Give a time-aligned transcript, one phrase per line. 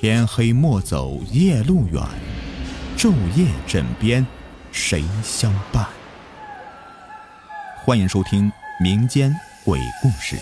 [0.00, 2.00] 天黑莫走夜路远，
[2.96, 4.24] 昼夜枕边
[4.70, 5.84] 谁相伴？
[7.78, 8.48] 欢迎收听
[8.80, 9.34] 民间
[9.64, 10.36] 鬼故事。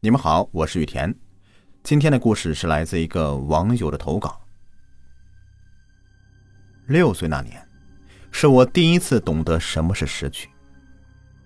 [0.00, 1.14] 你们好，我是雨田。
[1.82, 4.40] 今天的故事是来自一个网友的投稿。
[6.86, 7.68] 六岁那年，
[8.32, 10.48] 是我第一次懂得什么是失去。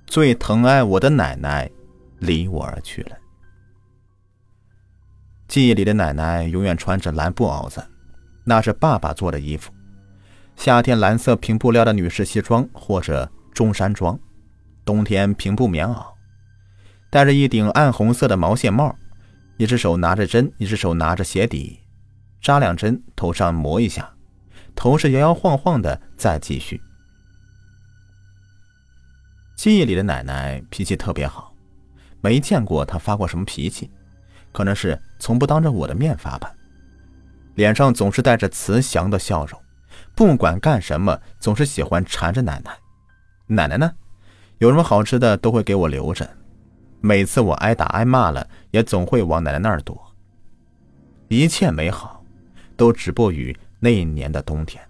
[0.09, 1.71] 最疼爱我的奶奶，
[2.19, 3.17] 离我而去了。
[5.47, 7.87] 记忆里的奶奶永远穿着蓝布袄子，
[8.43, 9.71] 那是爸爸做的衣服。
[10.57, 14.19] 夏天蓝色平布料的女士西装或者中山装，
[14.83, 16.07] 冬天平布棉袄，
[17.11, 18.97] 戴着一顶暗红色的毛线帽，
[19.59, 21.81] 一只手拿着针，一只手拿着鞋底，
[22.41, 24.11] 扎两针，头上磨一下，
[24.75, 26.81] 头是摇摇晃晃的，再继续。
[29.59, 31.53] 记忆里的奶奶脾气特别好，
[32.21, 33.91] 没见过她发过什么脾气，
[34.53, 36.55] 可能是从不当着我的面发吧。
[37.57, 39.61] 脸上总是带着慈祥的笑容，
[40.15, 42.71] 不管干什么总是喜欢缠着奶奶。
[43.49, 43.93] 奶奶呢，
[44.59, 46.31] 有什么好吃的都会给我留着。
[47.01, 50.01] 每次我挨打挨骂了，也总会往奶奶那儿躲。
[51.27, 52.25] 一切美好，
[52.77, 54.81] 都止步于那一年的冬天。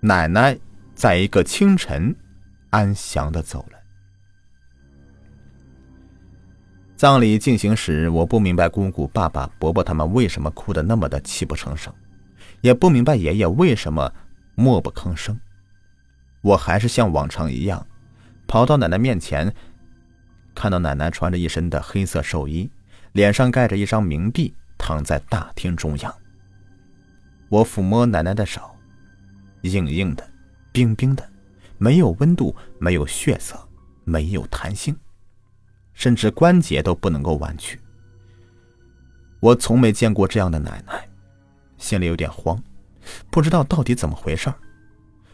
[0.00, 0.54] 奶奶
[0.94, 2.14] 在一个清晨，
[2.68, 3.75] 安详的走了。
[6.96, 11.92] 葬礼进行时，我不明白姑姑、爸爸、伯伯他们为什么哭得那么的泣不成声，
[12.62, 14.10] 也不明白爷爷为什么
[14.54, 15.38] 默不吭声。
[16.40, 17.86] 我还是像往常一样，
[18.46, 19.54] 跑到奶奶面前，
[20.54, 22.70] 看到奶奶穿着一身的黑色寿衣，
[23.12, 26.14] 脸上盖着一张冥币，躺在大厅中央。
[27.50, 28.62] 我抚摸奶奶的手，
[29.60, 30.26] 硬硬的，
[30.72, 31.22] 冰冰的，
[31.76, 33.54] 没有温度，没有血色，
[34.04, 34.96] 没有弹性。
[35.96, 37.80] 甚至关节都不能够弯曲。
[39.40, 41.08] 我从没见过这样的奶奶，
[41.78, 42.62] 心里有点慌，
[43.30, 44.52] 不知道到底怎么回事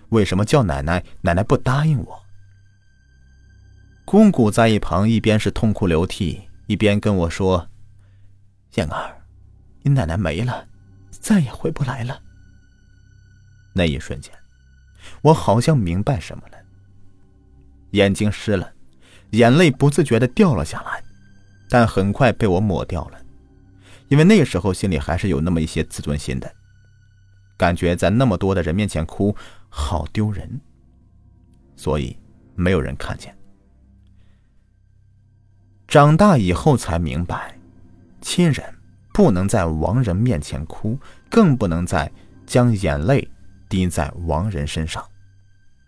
[0.09, 2.23] 为什么叫奶奶，奶奶不答应我？
[4.05, 7.69] 姑姑在一旁一边是痛哭流涕，一边跟我说
[8.75, 9.23] ：“燕儿，
[9.83, 10.67] 你奶奶没了，
[11.11, 12.21] 再也回不来了。”
[13.75, 14.33] 那一瞬间，
[15.23, 16.59] 我好像明白什么了，
[17.93, 18.73] 眼睛湿了。
[19.33, 21.03] 眼泪不自觉的掉了下来，
[21.69, 23.19] 但很快被我抹掉了，
[24.09, 26.53] 因为那个时候心里还是有那么一些自尊心的，
[27.57, 29.35] 感觉在那么多的人面前哭
[29.71, 30.61] 好丢人，
[31.77, 32.17] 所以
[32.55, 33.35] 没有人看见。
[35.89, 37.59] 长大以后才明白，
[38.21, 38.65] 亲人
[39.15, 40.99] 不能在亡人面前哭，
[41.31, 42.11] 更不能再
[42.47, 43.27] 将眼泪
[43.69, 45.03] 滴在亡人身上，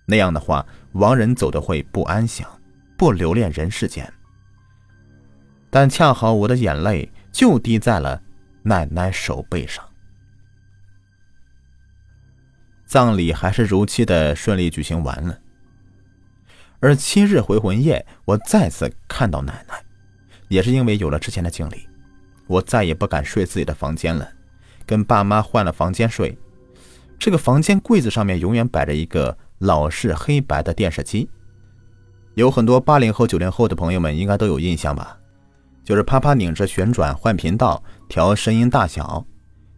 [0.07, 2.49] 那样的话，亡人走的会不安详。
[2.97, 4.13] 不留恋人世间，
[5.71, 8.23] 但恰好我的眼泪就滴在了
[8.63, 9.85] 奶奶手背上。
[12.87, 15.39] 葬礼还是如期的顺利举行完了，
[16.79, 19.75] 而七日回魂夜，我再次看到奶奶，
[20.49, 21.89] 也是因为有了之前的经历，
[22.47, 24.31] 我再也不敢睡自己的房间了，
[24.87, 26.39] 跟爸妈换了房间睡。
[27.19, 31.29] 这个房间柜子上面永远摆着一个老式黑白的电视机。
[32.35, 35.17] 有很多八零后、九零后的朋友们应该都有印象吧，
[35.85, 39.25] 就是啪啪拧着旋转换频道、调声音大小，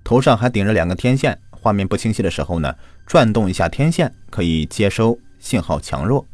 [0.02, 2.74] 头上还顶着两个天线，画面不清晰的时候呢，
[3.06, 6.26] 转动一下天线可以接收信号强弱。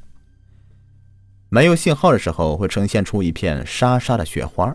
[1.49, 4.75] 没有信号的时候会呈现出一片沙沙的雪花，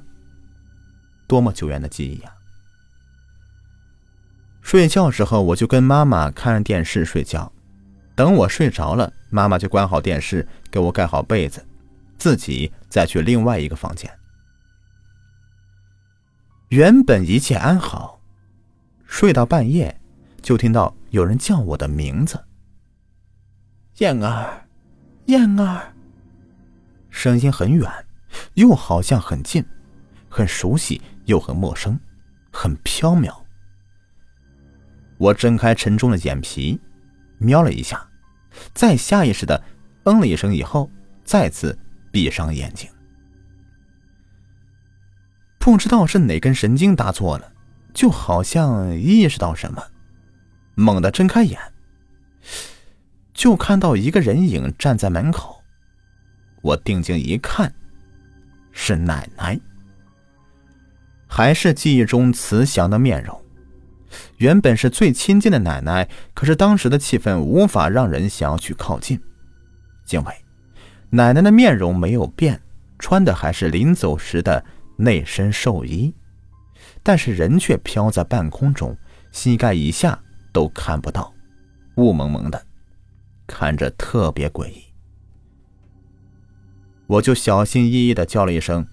[1.28, 2.32] 多么久远的记忆呀！
[4.62, 7.52] 睡觉时候我就跟妈妈看着电视睡觉。
[8.18, 11.64] 等我睡着了，妈妈就关好电视，给我盖好被子，
[12.18, 14.12] 自己再去另外一个房间。
[16.70, 18.20] 原本一切安好，
[19.06, 20.02] 睡到半夜，
[20.42, 22.44] 就听到有人叫我的名字
[24.02, 24.66] ：“燕儿，
[25.28, 25.94] 燕儿。”
[27.12, 27.88] 声音很远，
[28.56, 29.64] 又好像很近，
[30.28, 32.00] 很熟悉又很陌生，
[32.52, 33.32] 很飘渺。
[35.20, 36.82] 我睁开沉重的眼皮。
[37.40, 38.07] 瞄了一下，
[38.74, 39.64] 再下意识的
[40.04, 40.90] 嗯了一声，以后
[41.24, 41.78] 再次
[42.12, 42.90] 闭上眼睛。
[45.60, 47.52] 不知道是哪根神经搭错了，
[47.94, 49.84] 就好像意识到什么，
[50.76, 51.60] 猛地睁开眼，
[53.34, 55.62] 就看到一个人影站在门口。
[56.62, 57.74] 我定睛一看，
[58.72, 59.60] 是奶奶，
[61.28, 63.42] 还是记忆中慈祥的面容。
[64.38, 69.20] 原本是最亲近的奶奶，可是当时的气氛无法让人想要去靠近，
[70.10, 70.34] 因为
[71.10, 72.62] 奶奶的面容没有变，
[73.00, 74.64] 穿的还是临走时的
[74.96, 76.14] 那身寿衣，
[77.04, 78.98] 但是人却飘在半空中，
[79.32, 80.20] 膝盖以下
[80.52, 81.34] 都看不到，
[81.96, 82.66] 雾蒙蒙的，
[83.46, 84.84] 看着特别诡异。
[87.08, 88.86] 我就小心翼翼的叫了一声：“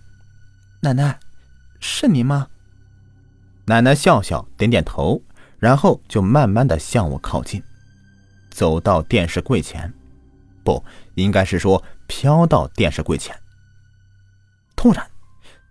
[0.83, 1.19] 奶奶，
[1.81, 2.47] 是您吗？”
[3.67, 5.23] 奶奶笑笑，点点头，
[5.59, 7.63] 然后就慢慢的向我靠近，
[8.51, 9.93] 走到电视柜前，
[10.63, 10.85] 不
[11.15, 13.35] 应该是说飘到电视柜前。
[14.77, 15.07] 突然，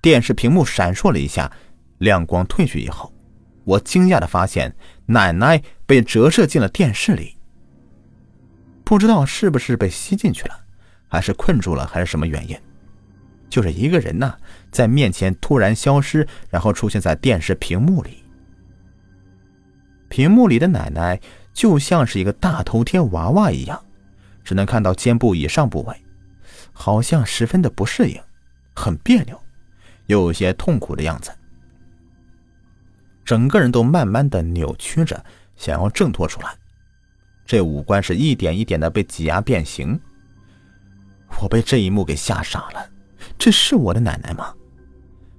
[0.02, 1.52] 电视屏幕闪烁了一下，
[2.00, 3.14] 亮光褪去以后，
[3.64, 4.76] 我惊讶的发现
[5.06, 7.38] 奶奶被折射进了电视里。
[8.84, 10.60] 不知道是不是被吸进去了。
[11.08, 12.60] 还是困住了，还是什么原因？
[13.54, 14.36] 就是一个人呢，
[14.72, 18.24] 在面前突然消失，然后出现在电视屏幕里。
[20.10, 21.22] 屏幕里的奶奶
[21.54, 23.80] 就像是一个大头贴娃娃一样，
[24.44, 25.96] 只能看到肩部以上部位，
[26.72, 28.20] 好像十分的不适应，
[28.74, 29.40] 很别扭，
[30.08, 31.32] 又有些痛苦的样子。
[33.24, 35.24] 整个人都慢慢的扭曲着，
[35.56, 36.56] 想要挣脱出来，
[37.46, 40.00] 这五官是一点一点的被挤压变形。
[41.40, 42.90] 我被这一幕给吓傻了，
[43.38, 44.54] 这是我的奶奶吗？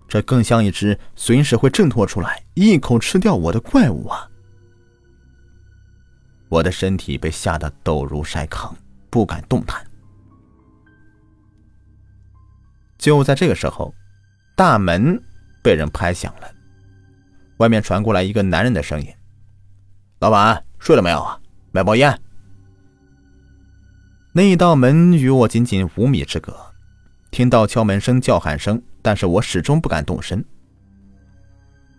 [0.06, 4.28] 这更像一只随时会挣脱出来一口吃掉我的怪物啊！
[6.48, 8.72] 我的身体被吓得抖如筛糠，
[9.10, 9.84] 不敢动弹。
[12.98, 13.92] 就在这个时候，
[14.54, 15.20] 大门
[15.62, 16.48] 被人拍响了，
[17.56, 19.08] 外面传过来一个男人的声音
[20.20, 21.40] ：“老板睡了没有啊？
[21.72, 22.16] 买包烟。”
[24.32, 26.73] 那一道门与我仅仅五米之隔，
[27.34, 30.44] 听到敲门声、叫喊声，但是我始终不敢动身。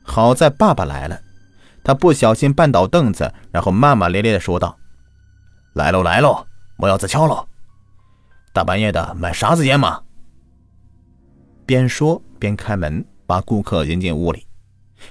[0.01, 1.19] 好在爸爸来了，
[1.83, 4.79] 他不小心绊倒凳子，然后骂骂咧咧的说道
[5.75, 6.47] ：“来喽来喽，
[6.77, 7.45] 莫要再敲喽，
[8.53, 10.01] 大半夜的买啥子烟嘛？”
[11.67, 14.47] 边说边开门，把顾客迎进屋里，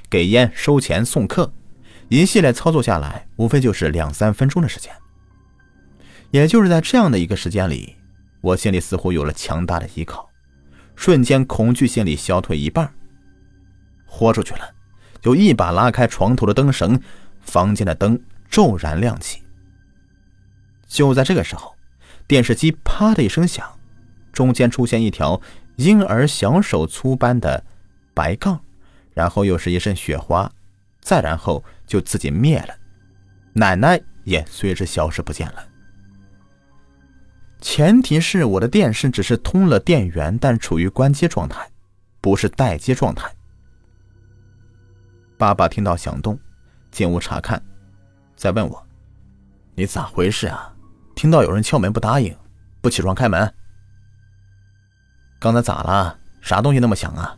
[0.09, 1.53] 给烟、收钱、送客，
[2.09, 4.91] 一系列操作下来，无非就是两三分钟的时间。
[6.31, 7.95] 也就是在这样的一个时间里，
[8.45, 10.29] 我心里似乎有了强大的依靠，
[10.95, 12.93] 瞬间恐惧心理消退一半，
[14.05, 14.75] 豁出去了，
[15.23, 17.01] 就一把拉开床头的灯绳，
[17.41, 18.21] 房间的灯
[18.51, 19.43] 骤然亮起。
[20.87, 21.75] 就在这个时候，
[22.27, 23.67] 电视机啪的一声响，
[24.31, 25.41] 中间出现一条
[25.77, 27.65] 婴儿小手粗般的
[28.13, 28.61] 白杠，
[29.15, 30.53] 然后又是一阵雪花，
[31.01, 32.77] 再然后就自己灭了，
[33.55, 35.69] 奶奶也随之消失不见了。
[37.65, 41.67] 前提是我的电视只是通了电源，但处于关机状态，
[42.21, 43.27] 不是待机状态。
[45.39, 46.39] 爸爸听到响动，
[46.91, 47.61] 进屋查看，
[48.37, 48.87] 再问我
[49.75, 50.75] ：“你咋回事啊？
[51.15, 52.37] 听到有人敲门不答应，
[52.83, 53.51] 不起床开门？
[55.41, 56.19] 刚才咋了？
[56.43, 57.35] 啥东西那么响啊？”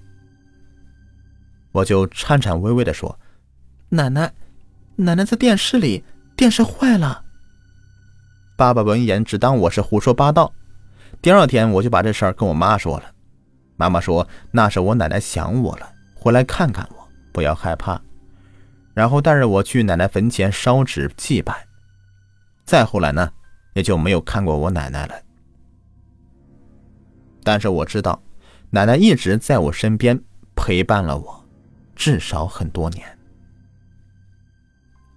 [1.71, 3.17] 我就颤颤巍巍的说
[3.91, 4.35] ：“奶奶，
[4.97, 7.23] 奶奶在电视里，电视坏了。”
[8.57, 10.51] 爸爸闻言只当我是胡说八道。
[11.21, 13.05] 第二天我就把这事儿跟我妈说了，
[13.77, 18.01] 妈妈说那是我奶奶想我了，回来看看我，不要害怕。
[18.95, 21.67] 然后带着我去奶奶坟前烧纸祭拜。
[22.65, 23.31] 再后来呢，
[23.75, 25.15] 也就没有看过我奶奶了。
[27.45, 28.23] 但是我知道，
[28.71, 30.19] 奶奶一直在我身边
[30.55, 31.45] 陪伴了我，
[31.95, 33.07] 至少很多年。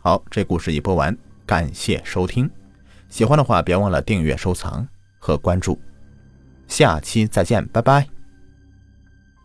[0.01, 2.50] 好，这故事已播完，感谢收听。
[3.10, 4.88] 喜欢的话，别忘了订阅、收藏
[5.18, 5.80] 和关注。
[6.68, 8.08] 下期再见，拜拜。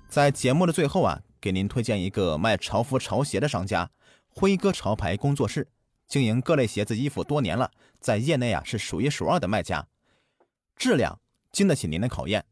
[0.08, 3.90] 在节目的最后啊，给您推荐一个卖潮服、潮鞋的商家——
[4.28, 5.66] 辉哥潮牌工作室，
[6.06, 9.86] 经营各类鞋子、衣服多年了，在业内啊是数一数二的卖家，
[10.76, 11.18] 质量
[11.50, 12.44] 经得起您的考验。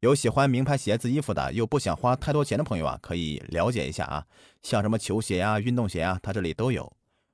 [0.00, 4.26] 有喜欢名牌鞋子、衣服的，又不想花太多钱的朋友啊，可以了解一下啊，
[4.62, 6.90] 像什么球鞋呀、运动鞋啊，他这里都有。